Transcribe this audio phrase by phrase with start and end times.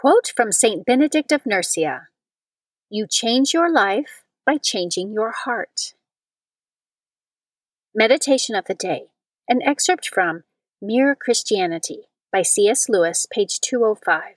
[0.00, 0.86] Quote from St.
[0.86, 2.06] Benedict of Nursia
[2.88, 5.94] You change your life by changing your heart.
[7.92, 9.08] Meditation of the Day,
[9.48, 10.44] an excerpt from
[10.80, 12.88] Mere Christianity by C.S.
[12.88, 14.36] Lewis, page 205.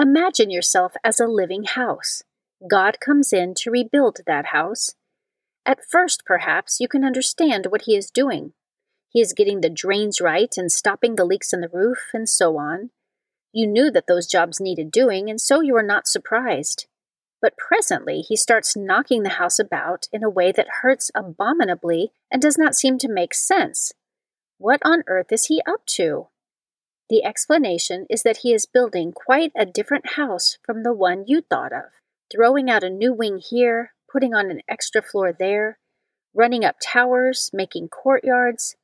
[0.00, 2.22] Imagine yourself as a living house.
[2.70, 4.94] God comes in to rebuild that house.
[5.66, 8.52] At first, perhaps, you can understand what He is doing.
[9.08, 12.56] He is getting the drains right and stopping the leaks in the roof, and so
[12.56, 12.90] on.
[13.56, 16.84] You knew that those jobs needed doing, and so you were not surprised.
[17.40, 22.42] But presently he starts knocking the house about in a way that hurts abominably and
[22.42, 23.94] does not seem to make sense.
[24.58, 26.26] What on earth is he up to?
[27.08, 31.40] The explanation is that he is building quite a different house from the one you
[31.40, 31.84] thought of,
[32.30, 35.78] throwing out a new wing here, putting on an extra floor there,
[36.34, 38.76] running up towers, making courtyards.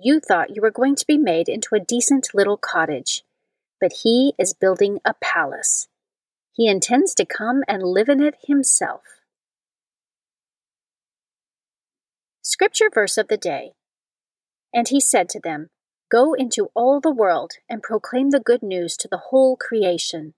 [0.00, 3.22] You thought you were going to be made into a decent little cottage
[3.80, 5.88] but he is building a palace.
[6.52, 9.02] He intends to come and live in it himself.
[12.42, 13.72] Scripture verse of the day
[14.74, 15.70] And he said to them,
[16.10, 20.34] Go into all the world and proclaim the good news to the whole creation.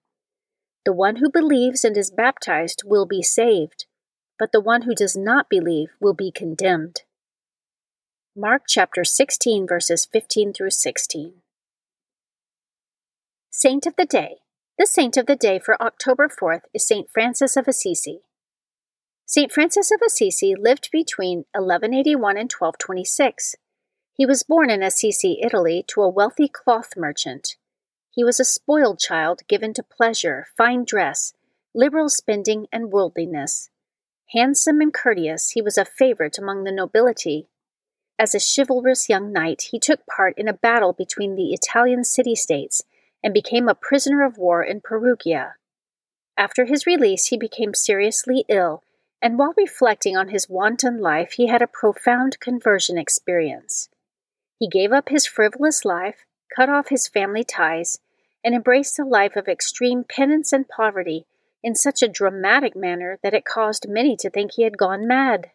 [0.85, 3.87] The one who believes and is baptized will be saved,
[4.39, 7.03] but the one who does not believe will be condemned.
[8.37, 11.42] Mark chapter 16, verses 15 through 16.
[13.55, 14.39] Saint of the Day.
[14.79, 18.23] The saint of the day for October 4th is Saint Francis of Assisi.
[19.27, 23.57] Saint Francis of Assisi lived between 1181 and 1226.
[24.15, 27.57] He was born in Assisi, Italy, to a wealthy cloth merchant.
[28.11, 31.35] He was a spoiled child given to pleasure, fine dress,
[31.75, 33.69] liberal spending, and worldliness.
[34.33, 37.49] Handsome and courteous, he was a favorite among the nobility.
[38.19, 42.35] As a chivalrous young knight, he took part in a battle between the Italian city
[42.35, 42.83] states
[43.22, 45.55] and became a prisoner of war in Perugia.
[46.37, 48.83] After his release, he became seriously ill,
[49.21, 53.88] and while reflecting on his wanton life, he had a profound conversion experience.
[54.59, 56.25] He gave up his frivolous life,
[56.55, 57.99] cut off his family ties,
[58.44, 61.26] and embraced a life of extreme penance and poverty
[61.62, 65.50] in such a dramatic manner that it caused many to think he had gone mad.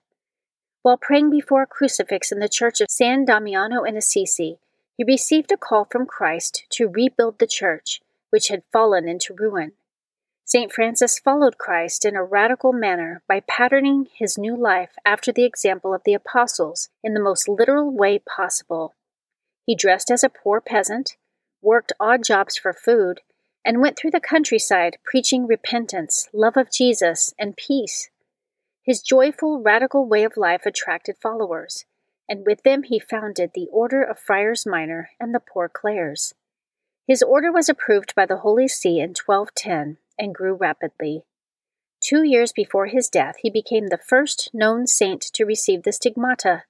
[0.84, 4.60] While praying before a crucifix in the church of San Damiano in Assisi,
[4.98, 8.02] he received a call from Christ to rebuild the church,
[8.32, 9.74] which had fallen into ruin.
[10.44, 10.72] St.
[10.72, 15.94] Francis followed Christ in a radical manner by patterning his new life after the example
[15.94, 18.96] of the apostles in the most literal way possible.
[19.66, 21.16] He dressed as a poor peasant,
[21.62, 23.22] worked odd jobs for food,
[23.64, 28.10] and went through the countryside preaching repentance, love of Jesus, and peace.
[28.82, 31.86] His joyful, radical way of life attracted followers
[32.30, 36.34] and with them he founded the Order of Friars Minor and the Poor Clares.
[37.08, 41.24] His order was approved by the Holy See in 1210 and grew rapidly.
[42.02, 46.64] Two years before his death, he became the first known saint to receive the stigmata.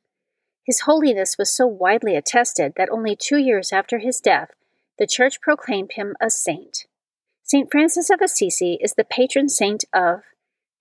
[0.63, 4.51] His holiness was so widely attested that only two years after his death,
[4.97, 6.85] the Church proclaimed him a saint.
[7.43, 7.69] St.
[7.71, 10.23] Francis of Assisi is the patron saint of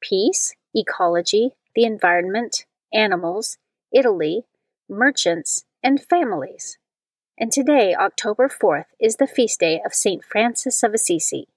[0.01, 3.59] peace, ecology, the environment, animals,
[3.93, 4.45] Italy,
[4.89, 6.79] merchants, and families.
[7.39, 10.25] And today, October 4th, is the feast day of St.
[10.25, 11.49] Francis of Assisi.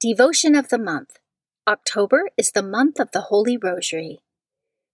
[0.00, 1.18] Devotion of the Month
[1.66, 4.20] October is the month of the Holy Rosary.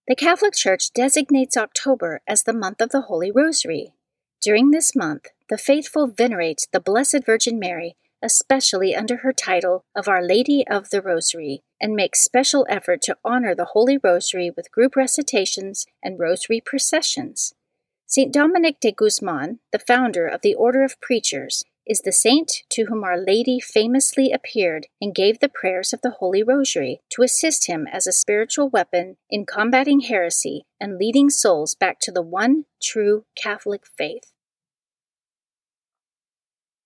[0.07, 3.93] The Catholic Church designates October as the month of the Holy Rosary.
[4.41, 10.07] During this month, the faithful venerate the Blessed Virgin Mary, especially under her title of
[10.07, 14.71] Our Lady of the Rosary, and make special effort to honor the Holy Rosary with
[14.71, 17.53] group recitations and rosary processions.
[18.07, 18.33] St.
[18.33, 23.03] Dominic de Guzman, the founder of the Order of Preachers, is the saint to whom
[23.03, 27.87] Our Lady famously appeared and gave the prayers of the Holy Rosary to assist him
[27.91, 33.25] as a spiritual weapon in combating heresy and leading souls back to the one true
[33.35, 34.32] Catholic faith.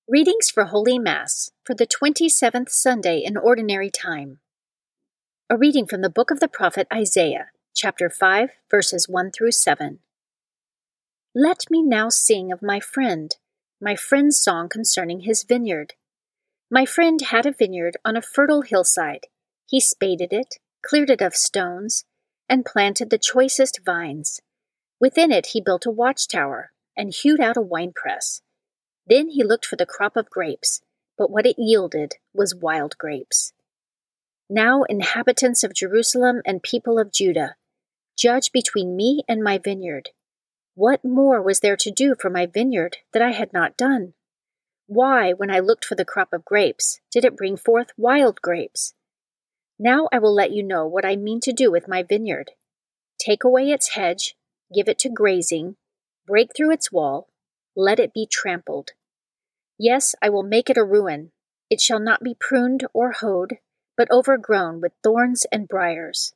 [0.09, 4.39] Readings for Holy Mass for the 27th Sunday in Ordinary Time.
[5.49, 9.99] A reading from the book of the prophet Isaiah, chapter 5, verses 1 through 7.
[11.35, 13.35] Let me now sing of my friend,
[13.81, 15.95] my friend's song concerning his vineyard.
[16.71, 19.25] My friend had a vineyard on a fertile hillside.
[19.65, 20.55] He spaded it,
[20.85, 22.05] cleared it of stones,
[22.47, 24.39] and planted the choicest vines.
[25.01, 28.41] Within it he built a watchtower and hewed out a winepress
[29.07, 30.81] then he looked for the crop of grapes,
[31.17, 33.53] but what it yielded was wild grapes.
[34.49, 37.55] Now, inhabitants of Jerusalem and people of Judah,
[38.17, 40.09] judge between me and my vineyard.
[40.75, 44.13] What more was there to do for my vineyard that I had not done?
[44.85, 48.93] Why, when I looked for the crop of grapes, did it bring forth wild grapes?
[49.79, 52.51] Now I will let you know what I mean to do with my vineyard.
[53.19, 54.35] Take away its hedge,
[54.73, 55.75] give it to grazing,
[56.25, 57.27] break through its wall,
[57.75, 58.91] let it be trampled.
[59.77, 61.31] Yes, I will make it a ruin.
[61.69, 63.59] It shall not be pruned or hoed,
[63.95, 66.33] but overgrown with thorns and briers.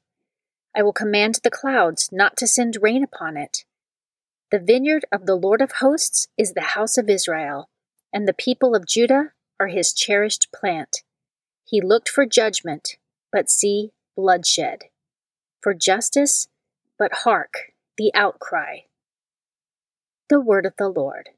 [0.76, 3.66] I will command the clouds not to send rain upon it.
[4.52, 7.70] The vineyard of the Lord of hosts is the house of Israel,
[8.14, 11.04] and the people of Judah are his cherished plant.
[11.66, 12.98] He looked for judgment,
[13.32, 14.86] but see bloodshed.
[15.62, 16.48] For justice,
[16.98, 18.80] but hark, the outcry.
[20.30, 21.30] The word of the Lord.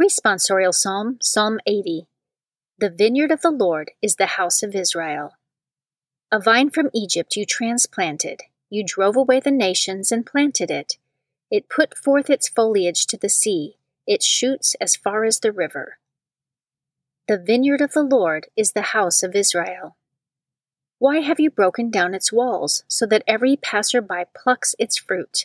[0.00, 2.06] Responsorial Psalm, Psalm 80.
[2.78, 5.36] The vineyard of the Lord is the house of Israel.
[6.32, 8.44] A vine from Egypt you transplanted.
[8.70, 10.96] You drove away the nations and planted it.
[11.50, 13.76] It put forth its foliage to the sea,
[14.06, 15.98] its shoots as far as the river.
[17.28, 19.96] The vineyard of the Lord is the house of Israel.
[20.98, 25.44] Why have you broken down its walls, so that every passer by plucks its fruit?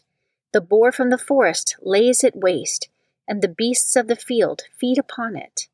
[0.53, 2.87] The boar from the forest lays it waste,
[3.27, 5.67] and the beasts of the field feed upon it.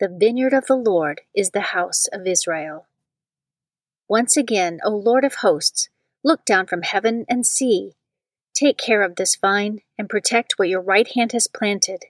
[0.00, 2.86] The vineyard of the Lord is the house of Israel.
[4.08, 5.88] Once again, O Lord of hosts,
[6.22, 7.92] look down from heaven and see.
[8.54, 12.04] Take care of this vine and protect what your right hand has planted,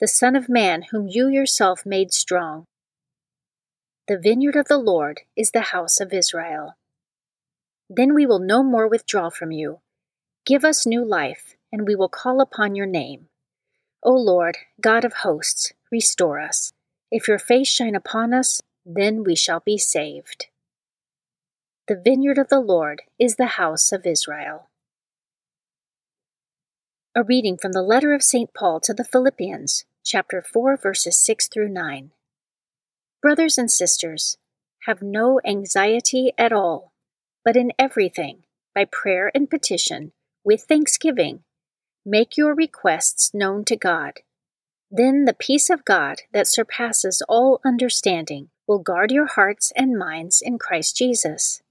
[0.00, 2.66] the Son of Man whom you yourself made strong.
[4.06, 6.76] The vineyard of the Lord is the house of Israel.
[7.88, 9.80] Then we will no more withdraw from you
[10.46, 13.28] Give us new life, and we will call upon your name.
[14.04, 16.74] O Lord, God of hosts, restore us.
[17.10, 20.48] If your face shine upon us, then we shall be saved.
[21.88, 24.68] The vineyard of the Lord is the house of Israel.
[27.14, 28.52] A reading from the letter of St.
[28.52, 32.10] Paul to the Philippians, chapter 4, verses 6 through 9.
[33.22, 34.36] Brothers and sisters,
[34.86, 36.92] have no anxiety at all,
[37.42, 38.42] but in everything,
[38.74, 40.12] by prayer and petition,
[40.44, 41.43] with thanksgiving,
[42.04, 44.20] make your requests known to God.
[44.90, 50.42] Then the peace of God that surpasses all understanding will guard your hearts and minds
[50.42, 51.62] in Christ Jesus.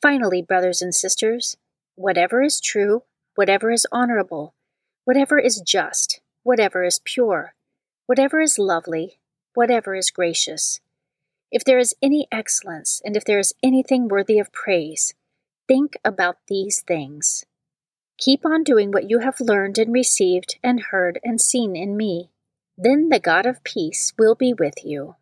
[0.00, 1.56] Finally, brothers and sisters,
[1.94, 3.02] whatever is true,
[3.34, 4.54] whatever is honorable,
[5.04, 7.54] whatever is just, whatever is pure,
[8.06, 9.18] whatever is lovely,
[9.54, 10.80] whatever is gracious,
[11.50, 15.14] if there is any excellence and if there is anything worthy of praise,
[15.68, 17.44] think about these things.
[18.18, 22.30] Keep on doing what you have learned and received and heard and seen in me.
[22.78, 25.16] Then the God of peace will be with you.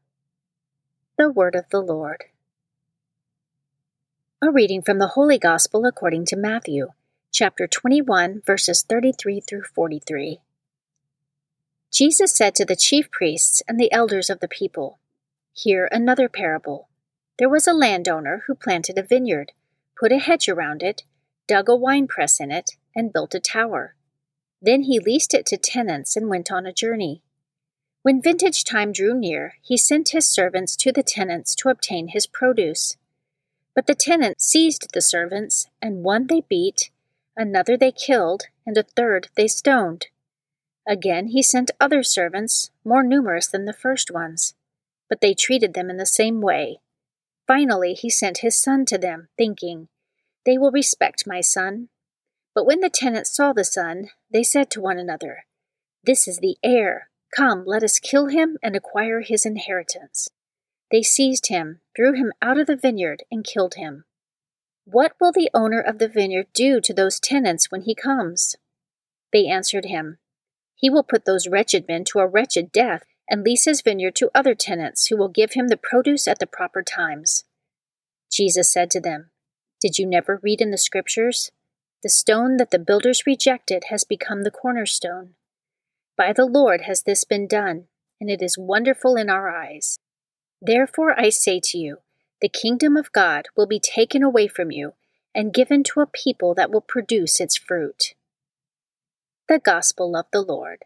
[1.18, 2.24] The Word of the Lord.
[4.40, 6.90] A reading from the Holy Gospel according to Matthew,
[7.32, 10.40] chapter 21, verses 33 through 43.
[11.92, 14.98] Jesus said to the chief priests and the elders of the people,
[15.52, 16.88] Hear another parable.
[17.38, 19.52] There was a landowner who planted a vineyard,
[19.98, 21.02] put a hedge around it,
[21.48, 23.94] dug a winepress in it, and built a tower.
[24.60, 27.22] Then he leased it to tenants and went on a journey.
[28.02, 32.26] When vintage time drew near, he sent his servants to the tenants to obtain his
[32.26, 32.96] produce.
[33.74, 36.90] But the tenants seized the servants, and one they beat,
[37.36, 40.08] another they killed, and a third they stoned.
[40.86, 44.54] Again he sent other servants, more numerous than the first ones,
[45.08, 46.80] but they treated them in the same way.
[47.46, 49.88] Finally he sent his son to them, thinking,
[50.44, 51.88] They will respect my son.
[52.54, 55.44] But when the tenants saw the son, they said to one another,
[56.04, 57.08] This is the heir.
[57.36, 60.28] Come, let us kill him and acquire his inheritance.
[60.90, 64.04] They seized him, threw him out of the vineyard, and killed him.
[64.84, 68.54] What will the owner of the vineyard do to those tenants when he comes?
[69.32, 70.18] They answered him,
[70.84, 74.30] he will put those wretched men to a wretched death and lease his vineyard to
[74.34, 77.44] other tenants who will give him the produce at the proper times.
[78.30, 79.30] Jesus said to them,
[79.80, 81.50] Did you never read in the Scriptures?
[82.04, 85.36] The stone that the builders rejected has become the cornerstone.
[86.18, 87.86] By the Lord has this been done,
[88.20, 89.98] and it is wonderful in our eyes.
[90.60, 92.00] Therefore I say to you,
[92.42, 94.92] the kingdom of God will be taken away from you
[95.34, 98.12] and given to a people that will produce its fruit.
[99.48, 100.84] The Gospel of the Lord.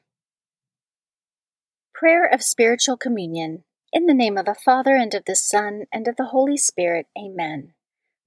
[1.93, 3.65] Prayer of Spiritual Communion.
[3.93, 7.09] In the name of the Father, and of the Son, and of the Holy Spirit.
[7.19, 7.73] Amen.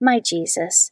[0.01, 0.91] My Jesus,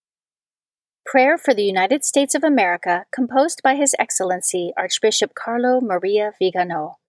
[1.11, 6.99] Prayer for the United States of America, composed by His Excellency Archbishop Carlo Maria Vigano.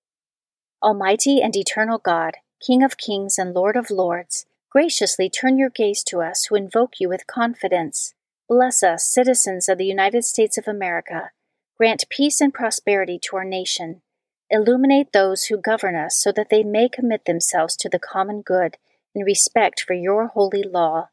[0.83, 6.03] Almighty and eternal God, King of kings and Lord of lords, graciously turn your gaze
[6.03, 8.13] to us who invoke you with confidence.
[8.49, 11.31] Bless us, citizens of the United States of America.
[11.79, 14.03] Grant peace and prosperity to our nation
[14.51, 18.79] Illuminate those who govern us so that they may commit themselves to the common good
[19.15, 21.11] in respect for your holy law.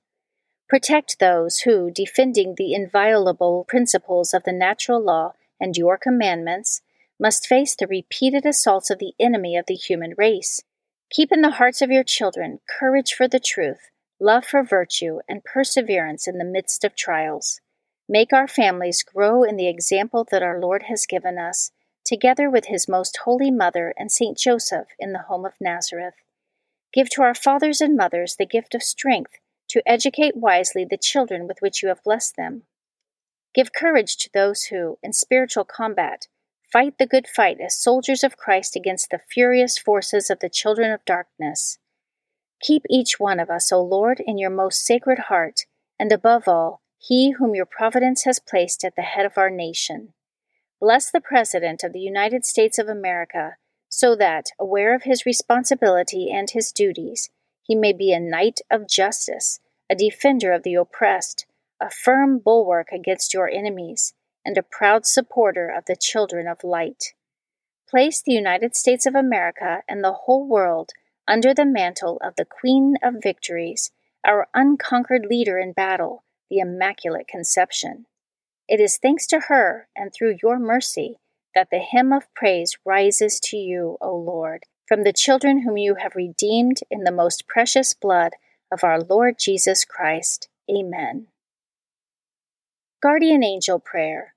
[0.70, 6.82] Protect those who, defending the inviolable principles of the natural law and your commandments,
[7.20, 10.62] must face the repeated assaults of the enemy of the human race.
[11.10, 15.44] Keep in the hearts of your children courage for the truth, love for virtue, and
[15.44, 17.60] perseverance in the midst of trials.
[18.08, 21.72] Make our families grow in the example that our Lord has given us
[22.06, 26.16] together with his most holy mother and Saint Joseph in the home of Nazareth.
[26.94, 31.48] Give to our fathers and mothers the gift of strength to educate wisely the children
[31.48, 32.64] with which you have blessed them.
[33.54, 36.28] Give courage to those who, in spiritual combat,
[36.72, 40.92] fight the good fight as soldiers of Christ against the furious forces of the children
[40.92, 41.80] of darkness.
[42.62, 45.62] Keep each one of us, O Lord, in your most sacred heart,
[45.98, 50.14] and above all, he whom your providence has placed at the head of our nation.
[50.80, 53.56] Bless the President of the United States of America,
[53.88, 57.30] so that, aware of his responsibility and his duties,
[57.70, 59.60] he may be a knight of justice,
[59.92, 61.46] a defender of the oppressed,
[61.80, 67.14] a firm bulwark against your enemies, and a proud supporter of the children of light.
[67.88, 70.94] Place the United States of America and the whole world
[71.28, 73.92] under the mantle of the Queen of Victories,
[74.26, 78.08] our unconquered leader in battle, the Immaculate Conception.
[78.68, 81.20] It is thanks to her and through your mercy
[81.54, 85.96] that the hymn of praise rises to you, O Lord, from the children whom you
[86.02, 88.32] have redeemed in the most precious blood
[88.72, 90.50] of our Lord Jesus Christ.
[90.68, 91.28] Amen.
[93.00, 94.34] Guardian Angel Prayer.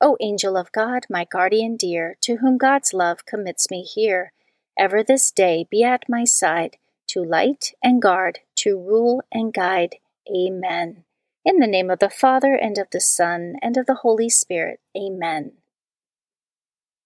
[0.00, 4.32] O angel of God, my guardian dear, to whom God's love commits me here,
[4.76, 9.96] ever this day be at my side, to light and guard, to rule and guide.
[10.28, 11.04] Amen.
[11.44, 14.80] In the name of the Father, and of the Son, and of the Holy Spirit.
[14.96, 15.52] Amen.